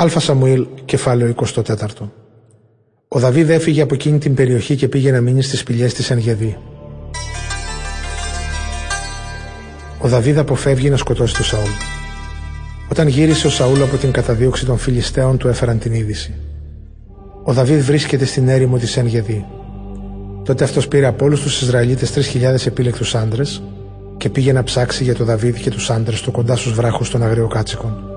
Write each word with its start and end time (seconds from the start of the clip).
Α 0.00 0.08
Σαμουήλ, 0.08 0.66
κεφάλαιο 0.84 1.34
24. 1.34 1.74
Ο 3.08 3.18
Δαβίδ 3.18 3.50
έφυγε 3.50 3.82
από 3.82 3.94
εκείνη 3.94 4.18
την 4.18 4.34
περιοχή 4.34 4.76
και 4.76 4.88
πήγε 4.88 5.10
να 5.10 5.20
μείνει 5.20 5.42
στις 5.42 5.58
σπηλιές 5.58 5.94
της 5.94 6.10
Ενγεδί. 6.10 6.58
Ο 9.98 10.08
Δαβίδ 10.08 10.38
αποφεύγει 10.38 10.90
να 10.90 10.96
σκοτώσει 10.96 11.34
τον 11.34 11.44
Σαούλ. 11.44 11.68
Όταν 12.90 13.08
γύρισε 13.08 13.46
ο 13.46 13.50
Σαούλ 13.50 13.82
από 13.82 13.96
την 13.96 14.12
καταδίωξη 14.12 14.66
των 14.66 14.78
Φιλιστέων, 14.78 15.36
του 15.36 15.48
έφεραν 15.48 15.78
την 15.78 15.92
είδηση. 15.92 16.34
Ο 17.44 17.52
Δαβίδ 17.52 17.84
βρίσκεται 17.84 18.24
στην 18.24 18.48
έρημο 18.48 18.78
της 18.78 18.96
Ενγεδί. 18.96 19.46
Τότε 20.44 20.64
αυτός 20.64 20.88
πήρε 20.88 21.06
από 21.06 21.24
όλους 21.24 21.42
τους 21.42 21.62
Ισραηλίτες 21.62 22.12
3.000 22.12 22.66
επίλεκτους 22.66 23.14
άντρες 23.14 23.62
και 24.16 24.28
πήγε 24.28 24.52
να 24.52 24.62
ψάξει 24.62 25.04
για 25.04 25.14
τον 25.14 25.26
Δαβίδ 25.26 25.56
και 25.56 25.70
τους 25.70 25.90
άντρες 25.90 26.20
του 26.20 26.30
κοντά 26.30 26.56
στους 26.56 26.72
βράχους 26.72 27.10
των 27.10 27.22
Αγριοκάτσικων. 27.22 28.13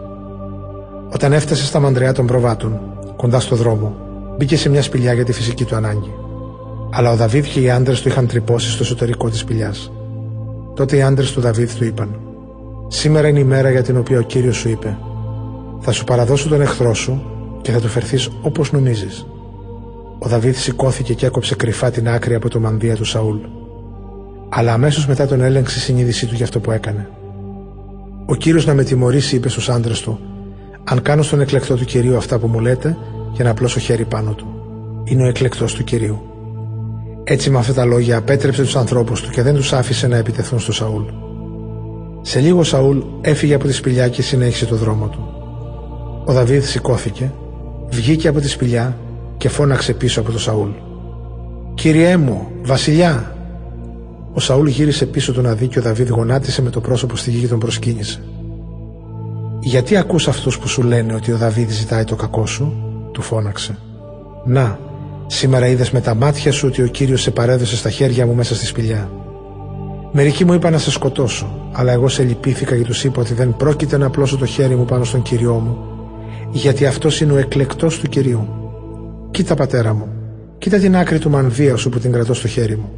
Όταν 1.13 1.33
έφτασε 1.33 1.65
στα 1.65 1.79
μαντριά 1.79 2.13
των 2.13 2.25
προβάτων, 2.25 2.79
κοντά 3.15 3.39
στο 3.39 3.55
δρόμο, 3.55 3.95
μπήκε 4.37 4.57
σε 4.57 4.69
μια 4.69 4.81
σπηλιά 4.81 5.13
για 5.13 5.25
τη 5.25 5.31
φυσική 5.31 5.65
του 5.65 5.75
ανάγκη. 5.75 6.13
Αλλά 6.91 7.11
ο 7.11 7.15
Δαβίδ 7.15 7.45
και 7.45 7.59
οι 7.59 7.69
άντρες 7.69 8.01
του 8.01 8.07
είχαν 8.07 8.27
τρυπώσει 8.27 8.71
στο 8.71 8.83
εσωτερικό 8.83 9.29
της 9.29 9.39
σπηλιάς. 9.39 9.91
Τότε 10.75 10.95
οι 10.95 11.01
άντρες 11.01 11.31
του 11.31 11.41
Δαβίδ 11.41 11.73
του 11.73 11.83
είπαν: 11.83 12.19
Σήμερα 12.87 13.27
είναι 13.27 13.39
η 13.39 13.43
μέρα 13.43 13.71
για 13.71 13.83
την 13.83 13.97
οποία 13.97 14.19
ο 14.19 14.21
κύριος 14.21 14.55
σου 14.55 14.69
είπε: 14.69 14.97
Θα 15.79 15.91
σου 15.91 16.03
παραδώσω 16.03 16.49
τον 16.49 16.61
εχθρό 16.61 16.93
σου 16.93 17.23
και 17.61 17.71
θα 17.71 17.79
του 17.79 17.87
φερθείς 17.87 18.29
όπως 18.41 18.71
νομίζεις. 18.71 19.25
Ο 20.19 20.27
Δαβίδ 20.27 20.55
σηκώθηκε 20.55 21.13
και 21.13 21.25
έκοψε 21.25 21.55
κρυφά 21.55 21.91
την 21.91 22.09
άκρη 22.09 22.35
από 22.35 22.49
το 22.49 22.59
μανδύα 22.59 22.95
του 22.95 23.05
Σαούλ. 23.05 23.37
Αλλά 24.49 24.73
αμέσως 24.73 25.07
μετά 25.07 25.27
τον 25.27 25.41
έλεγξε 25.41 25.77
η 25.77 25.81
συνείδησή 25.81 26.27
του 26.27 26.35
για 26.35 26.45
αυτό 26.45 26.59
που 26.59 26.71
έκανε. 26.71 27.09
Ο 28.25 28.35
κύριος 28.35 28.65
να 28.65 28.73
με 28.73 28.83
τιμωρήσει, 28.83 29.35
είπες 29.35 29.51
στου 29.51 29.71
άντρε 29.71 29.93
του, 30.03 30.19
αν 30.89 31.01
κάνω 31.01 31.21
στον 31.21 31.41
εκλεκτό 31.41 31.75
του 31.75 31.85
κυρίου 31.85 32.17
αυτά 32.17 32.39
που 32.39 32.47
μου 32.47 32.59
λέτε, 32.59 32.97
για 33.33 33.43
να 33.43 33.49
απλώσω 33.49 33.79
χέρι 33.79 34.05
πάνω 34.05 34.33
του. 34.33 34.47
Είναι 35.03 35.23
ο 35.23 35.27
εκλεκτός 35.27 35.73
του 35.73 35.83
κυρίου. 35.83 36.21
Έτσι 37.23 37.49
με 37.49 37.57
αυτά 37.57 37.73
τα 37.73 37.85
λόγια 37.85 38.17
απέτρεψε 38.17 38.61
τους 38.61 38.75
ανθρώπους 38.75 39.21
του 39.21 39.29
και 39.29 39.41
δεν 39.41 39.55
τους 39.55 39.73
άφησε 39.73 40.07
να 40.07 40.17
επιτεθούν 40.17 40.59
στο 40.59 40.71
Σαούλ. 40.71 41.03
Σε 42.21 42.39
λίγο 42.39 42.59
ο 42.59 42.63
Σαούλ 42.63 42.97
έφυγε 43.21 43.53
από 43.53 43.67
τη 43.67 43.73
σπηλιά 43.73 44.07
και 44.07 44.21
συνέχισε 44.21 44.65
το 44.65 44.75
δρόμο 44.75 45.07
του. 45.07 45.27
Ο 46.25 46.33
Δαβίδ 46.33 46.63
σηκώθηκε, 46.63 47.31
βγήκε 47.89 48.27
από 48.27 48.39
τη 48.39 48.47
σπηλιά 48.47 48.97
και 49.37 49.49
φώναξε 49.49 49.93
πίσω 49.93 50.19
από 50.19 50.31
το 50.31 50.39
Σαούλ. 50.39 50.69
Κύριέ 51.73 52.17
μου, 52.17 52.47
Βασιλιά! 52.63 53.35
Ο 54.33 54.39
Σαούλ 54.39 54.67
γύρισε 54.67 55.05
πίσω 55.05 55.33
του 55.33 55.41
να 55.41 55.53
δει 55.53 55.67
και 55.67 55.79
ο 55.79 55.81
Δαβίδ 55.81 56.09
γονάτισε 56.09 56.61
με 56.61 56.69
το 56.69 56.81
πρόσωπο 56.81 57.15
στη 57.15 57.29
γη 57.29 57.39
και 57.39 57.47
τον 57.47 57.59
προσκύνησε. 57.59 58.21
«Γιατί 59.59 59.97
ακούς 59.97 60.27
αυτούς 60.27 60.59
που 60.59 60.67
σου 60.67 60.83
λένε 60.83 61.13
ότι 61.13 61.31
ο 61.31 61.37
Δαβίδ 61.37 61.69
ζητάει 61.69 62.03
το 62.03 62.15
κακό 62.15 62.45
σου» 62.45 62.73
του 63.11 63.21
φώναξε. 63.21 63.77
«Να, 64.45 64.79
σήμερα 65.27 65.67
είδες 65.67 65.91
με 65.91 66.01
τα 66.01 66.15
μάτια 66.15 66.51
σου 66.51 66.67
ότι 66.67 66.81
ο 66.81 66.87
Κύριος 66.87 67.21
σε 67.21 67.31
παρέδωσε 67.31 67.75
στα 67.75 67.89
χέρια 67.89 68.25
μου 68.25 68.33
μέσα 68.33 68.55
στη 68.55 68.65
σπηλιά. 68.65 69.09
Μερικοί 70.11 70.45
μου 70.45 70.53
είπαν 70.53 70.71
να 70.71 70.77
σε 70.77 70.91
σκοτώσω, 70.91 71.69
αλλά 71.71 71.91
εγώ 71.91 72.07
σε 72.07 72.23
λυπήθηκα 72.23 72.77
και 72.77 72.83
τους 72.83 73.03
είπα 73.03 73.21
ότι 73.21 73.33
δεν 73.33 73.55
πρόκειται 73.55 73.97
να 73.97 74.05
απλώσω 74.05 74.37
το 74.37 74.45
χέρι 74.45 74.75
μου 74.75 74.85
πάνω 74.85 75.03
στον 75.03 75.21
Κύριό 75.21 75.53
μου, 75.53 75.77
γιατί 76.51 76.85
αυτός 76.85 77.21
είναι 77.21 77.31
ο 77.31 77.37
εκλεκτός 77.37 77.99
του 77.99 78.07
Κυρίου. 78.07 78.47
Κοίτα 79.31 79.55
πατέρα 79.55 79.93
μου, 79.93 80.07
κοίτα 80.57 80.77
την 80.77 80.97
άκρη 80.97 81.19
του 81.19 81.29
μανδύα 81.29 81.75
σου 81.75 81.89
που 81.89 81.99
την 81.99 82.11
κρατώ 82.11 82.33
στο 82.33 82.47
χέρι 82.47 82.75
μου. 82.75 82.89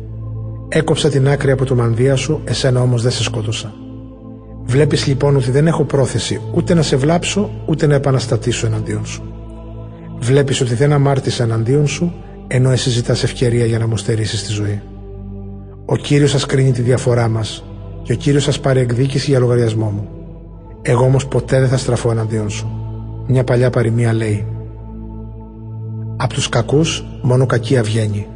Έκοψα 0.69 1.09
την 1.09 1.29
άκρη 1.29 1.51
από 1.51 1.65
το 1.65 1.75
μανδύα 1.75 2.15
σου, 2.15 2.41
εσένα 2.43 2.81
όμως 2.81 3.01
δεν 3.01 3.11
σε 3.11 3.23
σκότωσα. 3.23 3.73
Βλέπεις 4.69 5.07
λοιπόν 5.07 5.35
ότι 5.35 5.51
δεν 5.51 5.67
έχω 5.67 5.83
πρόθεση 5.83 6.41
ούτε 6.53 6.73
να 6.73 6.81
σε 6.81 6.95
βλάψω 6.95 7.49
ούτε 7.65 7.87
να 7.87 7.95
επαναστατήσω 7.95 8.65
εναντίον 8.65 9.05
σου. 9.05 9.23
Βλέπεις 10.19 10.61
ότι 10.61 10.73
δεν 10.73 10.93
αμάρτησα 10.93 11.43
εναντίον 11.43 11.87
σου 11.87 12.13
ενώ 12.47 12.71
εσύ 12.71 12.89
ζητάς 12.89 13.23
ευκαιρία 13.23 13.65
για 13.65 13.79
να 13.79 13.87
μου 13.87 13.97
στερήσεις 13.97 14.43
τη 14.43 14.51
ζωή. 14.51 14.81
Ο 15.85 15.95
Κύριος 15.95 16.29
σας 16.29 16.45
κρίνει 16.45 16.71
τη 16.71 16.81
διαφορά 16.81 17.27
μας 17.27 17.63
και 18.03 18.13
ο 18.13 18.15
Κύριος 18.15 18.43
σας 18.43 18.59
πάρει 18.59 18.79
εκδίκηση 18.79 19.29
για 19.29 19.39
λογαριασμό 19.39 19.89
μου. 19.89 20.07
Εγώ 20.81 21.03
όμως 21.03 21.27
ποτέ 21.27 21.59
δεν 21.59 21.69
θα 21.69 21.77
στραφώ 21.77 22.11
εναντίον 22.11 22.49
σου. 22.49 22.69
Μια 23.27 23.43
παλιά 23.43 23.69
παροιμία 23.69 24.13
λέει 24.13 24.45
«Απ' 26.17 26.33
τους 26.33 26.49
κακούς 26.49 27.05
μόνο 27.21 27.45
κακία 27.45 27.83
βγαίνει, 27.83 28.27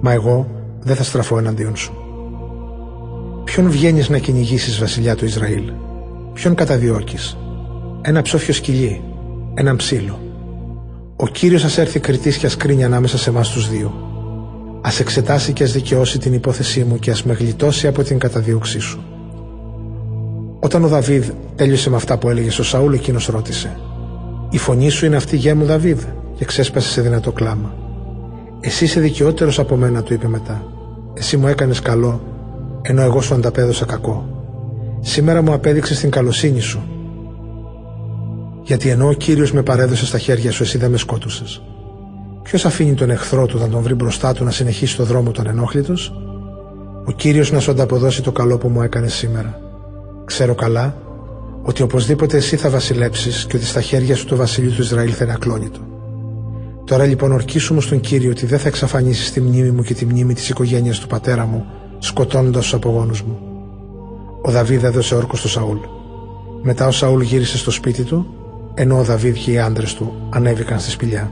μα 0.00 0.12
εγώ 0.12 0.50
δεν 0.80 0.96
θα 0.96 1.02
στραφώ 1.02 1.38
εναντίον 1.38 1.76
σου». 1.76 2.09
Ποιον 3.50 3.70
βγαίνεις 3.70 4.08
να 4.08 4.18
κυνηγήσεις, 4.18 4.78
βασιλιά 4.78 5.16
του 5.16 5.24
Ισραήλ, 5.24 5.72
Ποιον 6.32 6.54
καταδιώκεις, 6.54 7.36
Ένα 8.02 8.22
ψόφιο 8.22 8.54
σκυλί, 8.54 9.02
έναν 9.54 9.76
ψήλο. 9.76 10.20
Ο 11.16 11.26
κύριος 11.26 11.60
σα 11.60 11.80
έρθει 11.80 12.00
κριτής 12.00 12.36
και 12.36 12.46
ας 12.46 12.56
κρίνει 12.56 12.84
ανάμεσα 12.84 13.18
σε 13.18 13.30
εμάς 13.30 13.50
τους 13.50 13.70
δύο. 13.70 13.92
Α 14.80 14.90
εξετάσει 15.00 15.52
και 15.52 15.62
ας 15.62 15.72
δικαιώσει 15.72 16.18
την 16.18 16.32
υπόθεσή 16.32 16.84
μου 16.84 16.98
και 16.98 17.10
ας 17.10 17.24
με 17.24 17.32
γλιτώσει 17.32 17.86
από 17.86 18.02
την 18.02 18.18
καταδίωξή 18.18 18.78
σου. 18.78 19.04
Όταν 20.60 20.84
ο 20.84 20.88
Δαβίδ 20.88 21.28
τέλειωσε 21.54 21.90
με 21.90 21.96
αυτά 21.96 22.18
που 22.18 22.28
έλεγες 22.28 22.54
στο 22.54 22.64
Σαούλ, 22.64 22.92
εκείνος 22.92 23.26
ρώτησε: 23.26 23.80
Η 24.50 24.58
φωνή 24.58 24.88
σου 24.88 25.06
είναι 25.06 25.16
αυτή 25.16 25.36
γέ 25.36 25.54
μου, 25.54 25.64
Δαβίδ, 25.64 26.02
και 26.34 26.44
ξέσπασε 26.44 26.88
σε 26.88 27.00
δυνατό 27.00 27.32
κλάμα. 27.32 27.74
Εσύ 28.60 28.84
είσαι 28.84 29.00
δικαιότερος 29.00 29.58
από 29.58 29.76
μένα, 29.76 30.02
του 30.02 30.14
είπε 30.14 30.28
μετά. 30.28 30.64
Εσύ 31.14 31.36
μου 31.36 31.46
έκανες 31.46 31.80
καλό 31.80 32.29
ενώ 32.82 33.02
εγώ 33.02 33.20
σου 33.20 33.34
ανταπέδωσα 33.34 33.84
κακό. 33.84 34.28
Σήμερα 35.00 35.42
μου 35.42 35.52
απέδειξες 35.52 35.98
την 35.98 36.10
καλοσύνη 36.10 36.60
σου. 36.60 36.82
Γιατί 38.62 38.88
ενώ 38.88 39.08
ο 39.08 39.12
κύριος 39.12 39.52
με 39.52 39.62
παρέδωσε 39.62 40.06
στα 40.06 40.18
χέρια 40.18 40.52
σου, 40.52 40.62
εσύ 40.62 40.78
δεν 40.78 40.90
με 40.90 40.96
σκότωσες. 40.96 41.62
Ποιος 42.42 42.64
αφήνει 42.64 42.94
τον 42.94 43.10
εχθρό 43.10 43.46
του 43.46 43.54
όταν 43.58 43.70
τον 43.70 43.82
βρει 43.82 43.94
μπροστά 43.94 44.32
του 44.32 44.44
να 44.44 44.50
συνεχίσει 44.50 44.96
το 44.96 45.04
δρόμο 45.04 45.30
τον 45.30 45.46
ενόχλητος, 45.46 46.12
ο 47.04 47.12
κύριος 47.12 47.52
να 47.52 47.60
σου 47.60 47.70
ανταποδώσει 47.70 48.22
το 48.22 48.32
καλό 48.32 48.58
που 48.58 48.68
μου 48.68 48.82
έκανες 48.82 49.14
σήμερα. 49.14 49.60
Ξέρω 50.24 50.54
καλά 50.54 50.96
ότι 51.62 51.82
οπωσδήποτε 51.82 52.36
εσύ 52.36 52.56
θα 52.56 52.70
βασιλέψεις 52.70 53.46
και 53.46 53.56
ότι 53.56 53.66
στα 53.66 53.80
χέρια 53.80 54.16
σου 54.16 54.26
το 54.26 54.36
βασίλειο 54.36 54.70
του 54.70 54.82
Ισραήλ 54.82 55.12
θα 55.16 55.24
είναι 55.24 55.32
ακλόνητο. 55.32 55.80
Τώρα 56.84 57.04
λοιπόν 57.04 57.32
ορκίσουμε 57.32 57.80
στον 57.80 58.00
κύριο 58.00 58.30
ότι 58.30 58.46
δεν 58.46 58.58
θα 58.58 58.68
εξαφανίσεις 58.68 59.32
τη 59.32 59.40
μνήμη 59.40 59.70
μου 59.70 59.82
και 59.82 59.94
τη 59.94 60.04
μνήμη 60.04 60.34
της 60.34 60.48
οικογένειας 60.48 60.98
του 60.98 61.06
πατέρα 61.06 61.46
μου 61.46 61.64
σκοτώνοντας 62.00 62.62
τους 62.62 62.74
απογόνους 62.74 63.22
μου. 63.22 63.38
Ο 64.42 64.50
Δαβίδ 64.50 64.84
έδωσε 64.84 65.14
όρκο 65.14 65.36
στο 65.36 65.48
Σαούλ. 65.48 65.78
Μετά 66.62 66.86
ο 66.86 66.90
Σαούλ 66.90 67.20
γύρισε 67.22 67.58
στο 67.58 67.70
σπίτι 67.70 68.02
του, 68.02 68.26
ενώ 68.74 68.98
ο 68.98 69.02
Δαβίδ 69.02 69.36
και 69.36 69.50
οι 69.50 69.58
άντρες 69.58 69.94
του 69.94 70.12
ανέβηκαν 70.30 70.80
στη 70.80 70.90
σπηλιά. 70.90 71.30